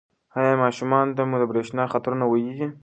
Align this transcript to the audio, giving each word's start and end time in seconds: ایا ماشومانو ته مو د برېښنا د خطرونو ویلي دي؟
ایا 0.37 0.53
ماشومانو 0.63 1.15
ته 1.17 1.23
مو 1.29 1.35
د 1.39 1.43
برېښنا 1.51 1.83
د 1.87 1.91
خطرونو 1.93 2.25
ویلي 2.27 2.53
دي؟ 2.59 2.67